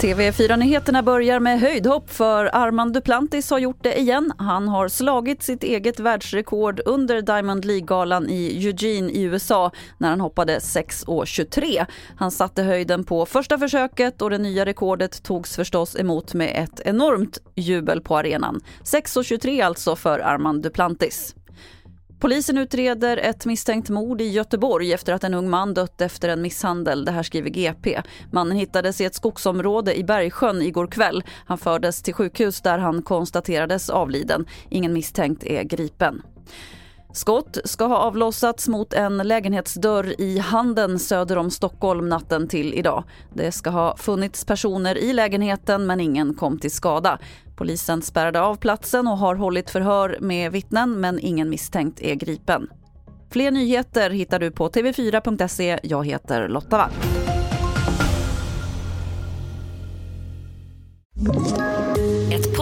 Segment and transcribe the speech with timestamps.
[0.00, 4.32] TV4-nyheterna börjar med höjdhopp för Armand Duplantis har gjort det igen.
[4.38, 10.20] Han har slagit sitt eget världsrekord under Diamond League-galan i Eugene i USA när han
[10.20, 11.86] hoppade 6,23.
[12.16, 16.80] Han satte höjden på första försöket och det nya rekordet togs förstås emot med ett
[16.84, 18.60] enormt jubel på arenan.
[18.84, 21.34] 6,23 alltså för Armand Duplantis.
[22.20, 26.42] Polisen utreder ett misstänkt mord i Göteborg efter att en ung man dött efter en
[26.42, 27.04] misshandel.
[27.04, 28.00] Det här skriver GP.
[28.32, 31.22] Mannen hittades i ett skogsområde i Bergsjön igår kväll.
[31.46, 34.46] Han fördes till sjukhus där han konstaterades avliden.
[34.70, 36.22] Ingen misstänkt är gripen.
[37.12, 43.04] Skott ska ha avlossats mot en lägenhetsdörr i Handen söder om Stockholm natten till idag.
[43.34, 47.18] Det ska ha funnits personer i lägenheten men ingen kom till skada.
[47.56, 52.68] Polisen spärrade av platsen och har hållit förhör med vittnen men ingen misstänkt är gripen.
[53.30, 55.78] Fler nyheter hittar du på tv4.se.
[55.82, 56.90] Jag heter Lotta Wall.